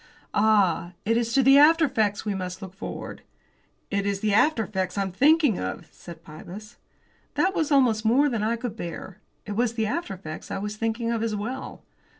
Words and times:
"Ah! 0.33 0.93
it 1.05 1.15
is 1.15 1.31
to 1.33 1.43
the 1.43 1.59
after 1.59 1.85
effects 1.85 2.25
we 2.25 2.33
must 2.33 2.59
look 2.59 2.73
forward." 2.73 3.21
"It 3.91 4.07
is 4.07 4.21
the 4.21 4.33
after 4.33 4.63
effects 4.63 4.97
I'm 4.97 5.11
thinking 5.11 5.59
of," 5.59 5.85
said 5.91 6.23
Pybus. 6.23 6.77
That 7.35 7.53
was 7.53 7.71
almost 7.71 8.03
more 8.03 8.27
than 8.27 8.41
I 8.41 8.55
could 8.55 8.75
bear; 8.75 9.19
it 9.45 9.51
was 9.51 9.75
the 9.75 9.85
after 9.85 10.15
effects 10.15 10.49
I 10.49 10.57
was 10.57 10.75
thinking 10.75 11.11
of 11.11 11.21
as 11.21 11.35
well. 11.35 11.83